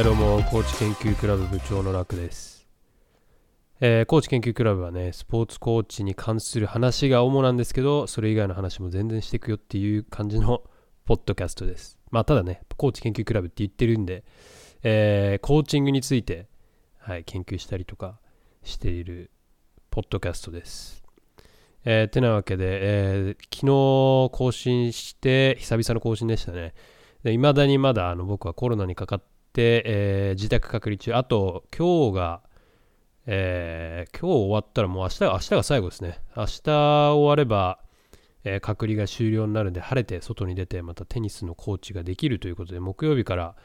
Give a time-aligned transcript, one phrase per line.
[0.00, 2.66] はいどうも、高知研究クラブ部長の楽です。
[3.82, 10.62] えー、高知研究クラブはね、スポーツコーチに関する話が主なんですけど、それ以外の話も全然していくよっていう感じの
[11.04, 11.98] ポッドキャストです。
[12.10, 14.24] まあ、ただね、コーチ研究クラブって言ってるんで、
[14.82, 16.48] えー、コーチングについて、
[16.96, 18.20] はい、研究したりとか
[18.62, 19.30] している
[19.90, 21.04] ポッドキャストです。
[21.84, 26.72] えー、てなわけで、えー昨日更新して、久々の更新でしたね。
[27.26, 32.40] いまだにまだあの僕はコロナにかかって、えー自宅隔離中、あと今日が、
[33.26, 36.20] えー今日終わったらもう明日明日が最後ですね。
[36.36, 37.80] 明日終われば、
[38.44, 43.56] えー隔離が終了になるんで、晴れて外に出て、またテニスのコーチができるということで、木曜日から、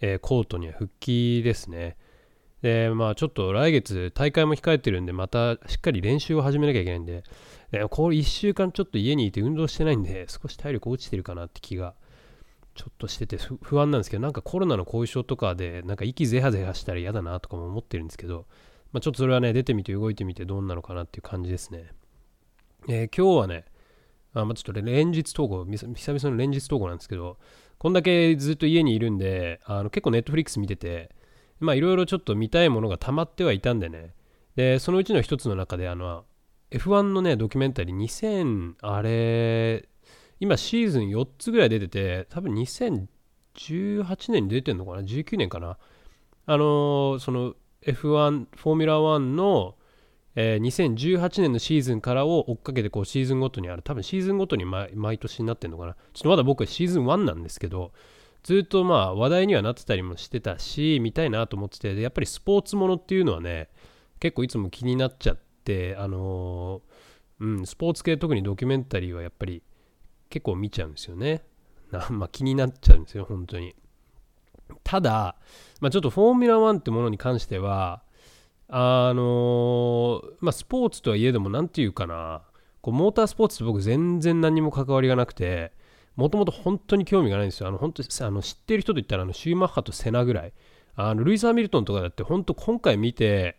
[0.00, 1.96] えーコートには復帰ですね。
[2.62, 7.22] で、まあちょっと来月大会も控えてるんで、またしっかり練習を始めなきゃいけないんで、
[7.70, 11.94] でこれ1週間ちょっと家にいて運動してないんで、少し体力落ちてるかなって気が
[12.74, 18.46] ちょっとしてて不安なんですけど、なんかコロナの後遺症とかで、なんか息ゼハゼハしたら嫌だなとかも思ってるんですけど、
[18.92, 21.90] まあ、ちょっとそれはね、出てみて動いてみてどんなのかなっていう感じですね。
[22.88, 23.64] えー今日はね、
[24.34, 27.38] あまあ、ちょっと連日投稿、久々の連日投稿なんですけど、
[27.78, 31.10] こんだけずっと家にいるんで、あの結構ネットフリックス見てて、
[31.60, 34.14] まあいろいろちょっと見たいものが溜まってはいたんでね、
[34.56, 36.24] で、そのうちの一つの中で、あの、
[36.70, 39.88] F1 のね、ドキュメンタリー2000、あれ、
[40.44, 45.78] 今シーズン4つぐらい出てて、多分2018年に出てんのかな ?19 年かな？
[46.44, 49.76] あのーその F1、フォーミュラー1の、
[50.36, 53.80] えー2018年のシーズンからを追っかけてこうシーズンごとにある。
[53.82, 55.96] 多分シーズンごとに毎年になってんのかな？
[56.12, 57.92] ちょっとまだ僕はシーズン1なんですけど、
[58.42, 63.70] ずっとまあ話題にはなってたりもしてたし、見たいなと思ってて、やっぱりスポーツものっていうのはね、
[64.20, 66.94] 結構いつも気になっちゃって、あのー
[67.40, 69.62] うん、スポーツ系特にドキュメンタリーはやっぱり
[70.30, 71.44] 結構見ちゃうんですよね。
[72.10, 73.74] まあ、気になっちゃうんですよ、本当に。
[74.82, 75.36] ただ、
[75.80, 78.02] まあ、ちょっとフォーミュラ1ってものに関しては、
[78.68, 82.42] あのーまあ、スポーツとはいえども、なんていうかな、
[82.80, 85.72] こうモータースポーツって僕全然何にも関わりがなくて、
[86.16, 87.68] もともと本当に興味がないんですよ。
[87.68, 90.52] あの本当にあの知ってる人といったらあのシューマッハとセナぐらい。
[90.96, 93.58] あのルイス・ハミルトンとかだって本当今回見て、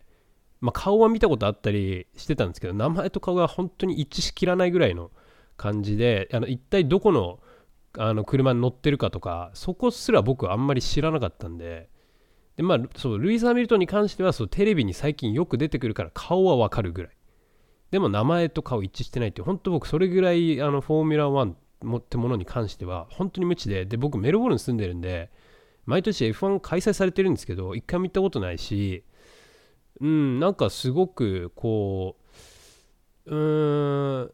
[0.61, 5.11] まあ、顔は見たことあったりしてたんですけど名前と顔が本当に一致しきらないぐらいの
[5.57, 7.39] 感じであの一体どこの
[7.97, 11.89] あの車に乗ってるかとかそこすら僕あんまり知らなかったんで。
[12.57, 17.11] で、まあ、そうルイス・ハミルトンに関してはそうテレビに最近よく出てくるから顔はわかるぐらい。
[17.91, 21.51] でも名前と顔一致してないって本当僕それぐらいあのフォーミュラー
[21.81, 23.85] 1もってものに関しては本当に無知で。
[23.85, 25.29] で僕メルボルン住んでるんで
[25.85, 29.03] 毎年 F1 開催されてるんですけど一回も行ったことないし
[30.01, 32.17] うんなんかすごくこ
[33.25, 34.31] ううーん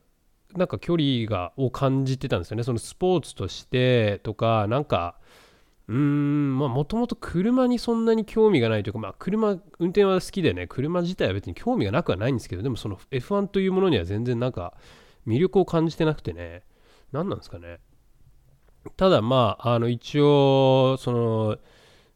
[0.55, 2.63] なんか距離がを感じてたんですよね。
[2.63, 5.15] そのスポーツとしてとかなんか
[5.87, 14.73] うーんまあもともと車にそんなに興味がないというかまあ車運転は好きでね車自体は別に興味がなくはないんですけどでもその F1 というものには全然なんか
[15.27, 16.63] 魅力を感じてなくてね
[17.11, 17.79] 何なんですかね。
[18.97, 21.57] ただまああの一応その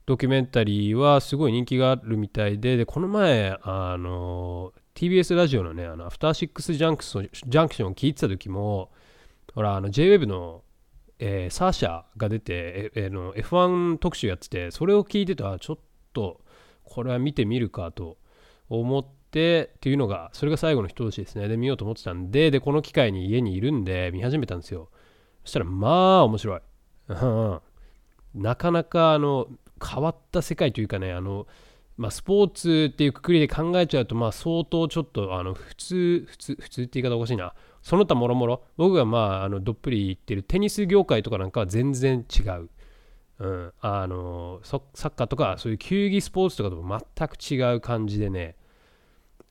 [0.05, 8.91] ドキュメンタリーはすごい人気があるみたいででこの前あの TBS ラジオのねあのアフターシックスジャンクションジャンクションを聞いてた時も
[9.53, 10.63] ほらあの JWEB の、
[11.19, 15.77] えーサーシャが出て、ええーの F1 特集やっててそれを聞いてたらちょっ
[16.13, 16.39] と
[16.83, 18.17] これは見てみるかと
[18.69, 21.49] 思ってっていうのがそれが最後の一押しですね。
[21.49, 24.89] で見ようと思ってたんででこの機会に家にいるんで見始めたんですよ。
[25.43, 26.61] そしたらまあ面白い。
[28.33, 29.47] なかなかあの
[29.85, 31.47] 変わった世界というかねあの、
[31.97, 37.53] まあ、スポーツっていうくくりで考えちゃうと、まあ、相当ちょっとあの普通普通普通って言い方おかしいな。
[37.81, 38.63] その他もろもろ。
[38.77, 42.69] 僕がまああのどっぷり言ってるテニス業界とかなんかは全然違う、
[43.39, 48.55] うん、あのサッカーとかそういう球技スポーツとかとも全く違う感じでね。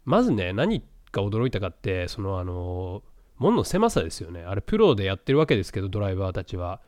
[0.05, 3.03] まずね何が驚いたかってそのあの
[3.39, 4.43] 門の狭さですよね。
[4.43, 6.81] あれプロでやってるわけですけどドライバーたちは。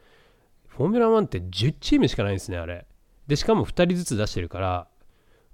[0.66, 2.86] フォーミュラー1って10チームしかないんですねあれ。
[3.26, 4.88] でしかも2人ずつ出してるから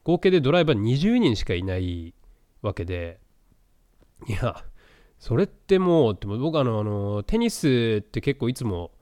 [0.05, 2.15] 合計でドライバー20人しかいない
[2.63, 3.21] わけで。
[4.29, 4.63] いや
[5.19, 8.93] それってもう僕あのあのテニスって結構いつも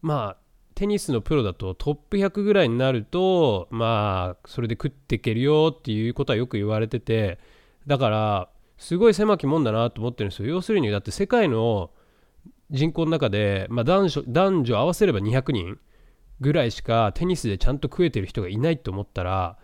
[0.00, 0.44] まあ
[0.74, 7.38] テニスのプロだとトップ100ぐらいになるとまあそれで食っていけるよっていうことはよく言われてて。
[7.86, 8.48] だから
[8.78, 10.48] すごい狭きもんだなと思ってるんですよ。
[10.48, 11.90] 要するにだって世界の
[12.70, 15.78] 人口の中で、まあ、男女男女合わせれば200人
[16.40, 19.58] ぐらいしかテニスでちゃんと食えてる人がいないと思ったら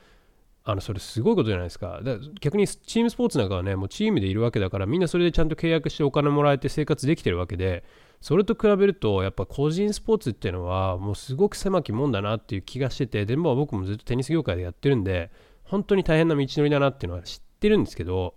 [0.70, 2.00] あのそれすごいことじゃないですか。
[2.02, 7.84] だか逆にチームスポーツなんかはねもうチームでいるわけだからみんなそれでちゃんと契約してお金もらえて生活できてるわけで
[8.20, 15.30] それと比べるとやっぱ個人スポーツっていうのはもうすごく狭きもんだなっていう気がしててでも僕もずっとテニス業界でやってるんで
[15.64, 18.34] 本当に大変な道のりだなっていうのは知ってるんですけど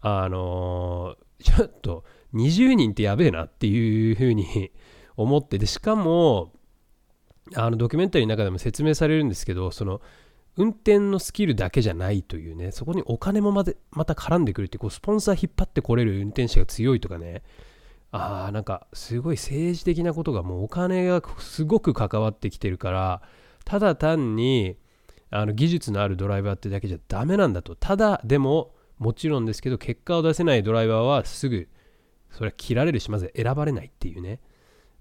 [0.00, 2.04] あのー、ちょっと
[2.34, 4.70] 20人ってやべえなっていうふうに
[5.16, 6.52] 思ってでしかも
[7.54, 10.00] あのドキュメンタリーの中でも説明されるんですけどその
[10.58, 17.42] 運転のスキルだけじゃないというねそこにお金もまでまた絡んでくるってこうスポンサー引っ張ってこれる運転手が強いとかね
[18.10, 23.22] ああなんかすごい政治的なことがもうお金がすごく関わってきてるから
[23.64, 24.76] ただ単に
[25.30, 27.76] あの技術のあるドライバーってだけじゃダメなんだと。
[27.76, 31.68] ただでももちろんですけど結果を出せないドライバーはすぐ
[32.30, 34.40] それは切られるしまず選ばれないっていうね、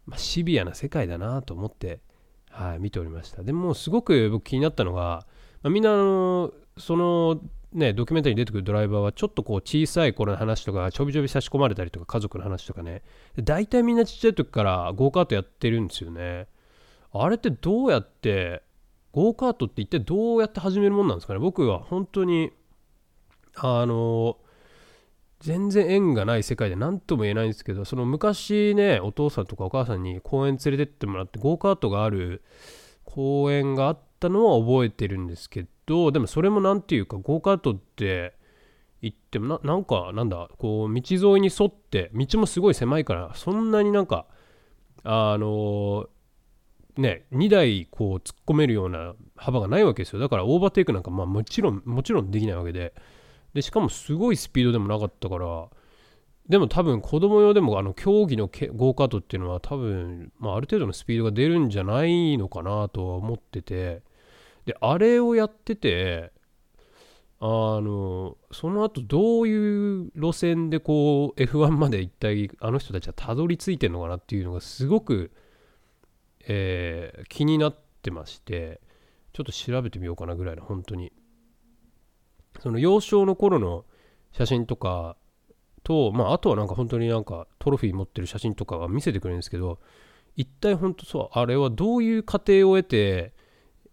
[0.06, 2.02] まあ、シビアな世界だなと思って、
[2.50, 3.42] はい、見ておりました。
[3.42, 5.26] でもすごく僕気になったのが、
[5.70, 7.42] みんなあのその
[7.74, 13.04] ね、ドキュメンタリーに出てくるドライバーはちょっとこう小さい頃の話とかちょびちょび差し込まれたりとか家族の話とかね。
[13.44, 16.48] 大体みんなちっちゃい時からゴーカートやってるんですよね。
[17.12, 18.64] あれってどうやって
[19.12, 21.40] ゴーカートって一体どうやって始めるもんなんですかね。
[21.40, 22.52] 僕は本当に
[23.56, 24.38] あの
[25.40, 32.44] 全然縁がない世界で何とも言えないんですけどその昔ねお父さんとかお母さんに公園連れてってもらってゴーカートがある
[33.04, 38.34] 公園があったのは覚えてるんですけどでもそれも何ていうかゴーカートって
[39.02, 44.26] 言ってもなんかなんだこう道沿いに沿って道もすごい狭いからそんなになんか
[45.04, 46.08] あの
[46.98, 50.20] ね2台こう突っ込めるような幅がないわけですよ。
[50.20, 52.94] だからオーバーテイクなんかまあもちろんもちろんできないわけで。
[53.54, 55.68] でしかもすごいスピードでもなかったから
[56.48, 64.02] でも多分子供用でもあの競技のゴーカートっていうのは多分、まあ、ある程度のスピードが出るんじゃないのかなとは思ってて。
[64.68, 66.32] であれをやってて
[67.40, 75.32] あのその後どういう路線でこう F1 まで一体あの人たちはたどり着いてるのかなっていうのがすごく、
[76.48, 78.82] えー、気になってまして
[79.32, 81.14] ちょっと調べてみようかなぐらいの本当に。
[82.60, 83.86] その幼少の頃の
[84.32, 85.16] 写真とか
[85.84, 89.80] と、まあ、あとはなんか本当になんかトロフィー持ってる写真とかは見せてくれるんですけど
[90.36, 93.34] 一体本当そうあれはどういう過程を得て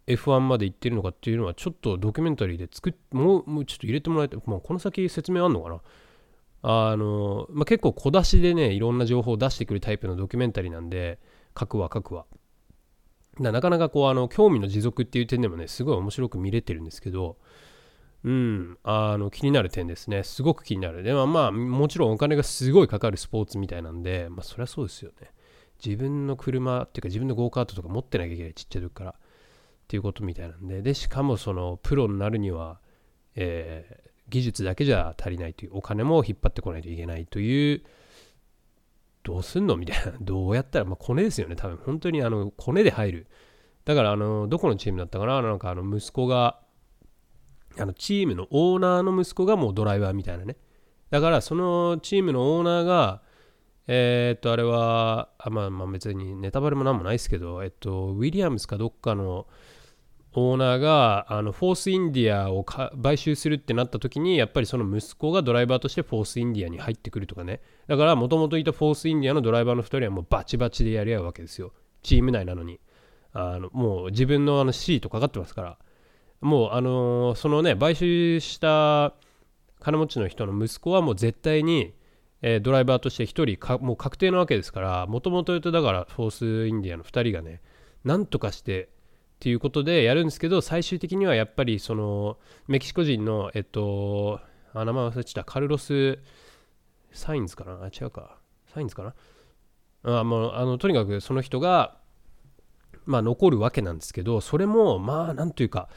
[0.07, 5.81] F1 まで行ってるのかっていうのはちょっとドキュメンタリーで作っもうもうちょっと入れてもらえて、まあ、この先説明あんのかな？
[6.61, 11.19] あの、まあ、結構小出しでねいろんな情報を出してくるタイプのドキュメンタリーなんで
[11.57, 12.25] 書くわ書くわ
[13.39, 17.37] なかなかこうあの興味の持続っていう点でもねすごい面白く見れてるんですけど
[18.23, 20.23] うん、あの気になる点ですね。
[20.23, 21.03] すごく気になる。
[21.03, 25.29] でもまあ、もちろんお金がすごいかかるスポーツみたいなんで、まあそりゃそうですよね。
[25.83, 29.15] 自分の車っていうか自分のゴーカートとか持ってなきゃいけない、ちっちゃい時から。
[29.85, 32.79] っていうことみたいなんで、で、しかもそのプロになるには、
[33.35, 37.83] えー、技術だけじゃ足りないという、お金も引っ張ってこないといけないという、
[39.23, 40.13] どうすんのみたいな。
[40.21, 41.55] どうやったら、まあ、コネですよね。
[41.55, 43.27] 多分、本当にあの、コネで入る。
[43.85, 46.59] だから、あの、どこのチームだったかななんか、あの、息子が、
[47.77, 50.55] あのチームのオーナーの息子がもうドライバーみたいなね。
[51.09, 53.21] だからそのチームのオーナーが、
[53.87, 59.45] えー、っと、あれは、あまあ、まあ別にネタバレもなんもないですけど、えっと、ウィリアムスかどっかの
[60.41, 67.61] オーナーがあのフォースインディアを買収するってなった時にやっぱりその息子がドライバーとしてフォースインディアに入ってくるとかね。
[67.87, 71.73] だからもともといたフォースインディアのドライバーの2人はもうバチバチでやり合うわけですよ。
[72.03, 72.79] チーム内なのに。
[73.33, 75.77] あのもう自分のあのシートかかってますから。
[76.41, 79.13] もうあの、そのね買収した
[79.79, 81.93] 金持ちの人の息子はもう絶対に、
[82.41, 87.61] え、ドライバーとして1人かもう確定なわけですからもともと言うとだからフォースインディアの2人がね
[88.03, 88.89] なんとかして
[89.35, 92.37] っていうことでやるんですけど最終的にはやっぱりその
[92.67, 94.39] メキシコ人のえっと
[94.73, 96.19] あ名前忘れちゃったカルロス・
[97.11, 97.83] サインズかな？
[97.83, 98.37] あ違うか。
[98.73, 99.13] サインズか
[100.03, 100.19] な？
[100.19, 101.97] あもうあのとにかくその人が
[103.05, 105.89] まあ残るわけなんですけどそれもまあなんというか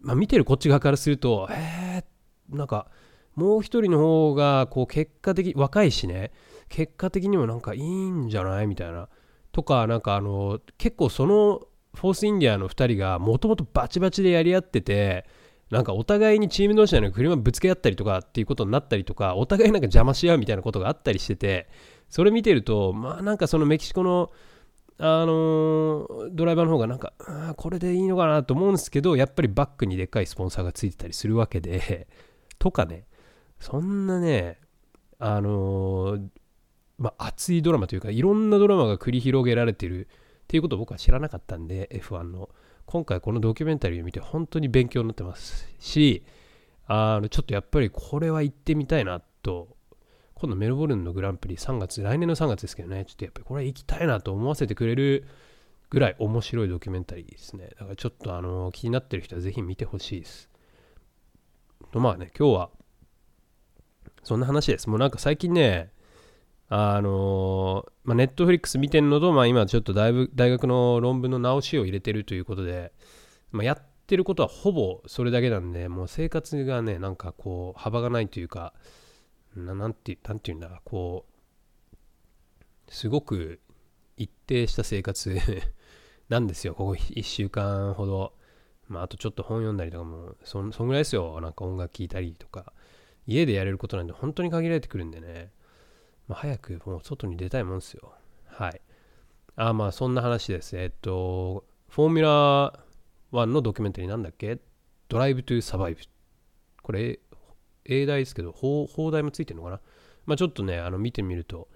[0.00, 2.86] まあ、見てるこっち側からすると、えー、なんか、
[3.34, 6.30] もう一人の方が、こう、結果的、若いしね、
[6.68, 8.68] 結果的にもなんかいいんじゃない？
[8.68, 9.08] みたいな。
[9.50, 11.62] とか、なんかあの、結構その、
[11.98, 15.26] フォースインディアの2人がもともとバチバチでやり合ってて、
[15.70, 21.68] なんかお互いにチーム同士なのに車ぶつけ合ったりとかっていうことになったりとか、お互いなんか邪魔し合うみたいなことがあったりしてて、
[22.08, 24.30] それ見てると、まあなんかそのメキシコの
[25.00, 27.12] あのー、ドライバーの方がなんか、
[27.56, 32.08] これでいいのかなと思うんですけど、やっぱりバックにでっかいスポンサーがついてたりするわけで、
[32.58, 33.06] とかね、
[33.60, 34.58] そんなね、
[35.20, 36.28] あのー、
[36.98, 40.08] まあ、熱いドラマというか、いろんなドラマが繰り広げられてる
[40.48, 42.48] っていうことを僕は知らなかったんで、F1 の。
[42.86, 46.24] 今回このドキュメンタリーを見て本当に勉強になってますし、
[46.86, 49.76] あの、ちょっとやっぱりこれは行ってみたいなと、
[50.32, 55.26] 今度メルボルンのグランプリ3月、来年の3月ですけどね、ちょっとやっぱりこれは行きたいなと思わせてくれる
[55.90, 57.68] ぐらい面白いドキュメンタリーですね。
[57.78, 60.48] だからちょっとあの気になってる人はぜひ見てほしいです。
[61.92, 62.70] とまあね、今日は
[64.22, 64.88] そんな話です。
[64.88, 65.92] もうなんか最近ね、
[66.68, 72.92] あの、まあ、ネットフリックス見てるのと、まあ、今ちょっとだいぶ大学の論文の直しを入れてるということで、
[73.50, 78.74] まあ、やってることはほぼそれだけなんで、もう生活がね、なんかこう、幅がないというか、
[79.56, 83.60] ななんて、なんていうんだ、こう、すごく
[84.16, 85.36] 一定した生活
[86.28, 88.34] なんですよ、ここ1週間ほど。
[88.88, 91.40] まあ、あとちょっと本読んだりとかも、そんそんぐらいですよ。
[91.40, 92.72] なんか音楽聴いたりとか。
[93.26, 95.52] 家でやれることなんで本当に限られてくるんでね。
[96.28, 98.12] まあ、早くもう外に出たいもんですよ。
[98.46, 98.80] はい。
[99.56, 100.76] あまあそんな話です。
[100.76, 104.58] えっと、フォーミュラー1のドキュメンタリーなんだっけ？
[105.08, 106.00] ドライブトゥサバイブ。
[106.82, 107.18] これ、
[107.84, 109.80] 英題ですけど、放題もついてるのかな？
[110.26, 111.68] まあちょっとね、あの見てみると、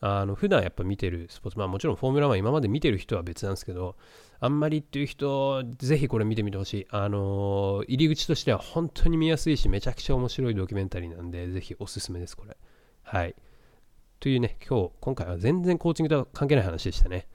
[0.00, 3.96] あの普段やっぱ見てるスポーツ、まあもちろんフォーミュラ1今まで見てる人は別なんですけど、
[4.40, 6.86] あんまりっていう人、ぜひこれ見てみてほしい。
[6.90, 12.56] あのー、入り口としては本当に見やすいし、めちゃくちゃ面白いドキュメンタリーなんで、ぜひおすすめです、これ。
[13.04, 13.34] はい。
[14.22, 17.26] というね、今日、今回は全然コーチングとは関係ない話でしたね。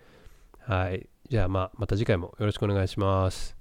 [0.58, 1.10] はい。
[1.30, 3.56] じゃあまあ、また次回もよろしくお願いします。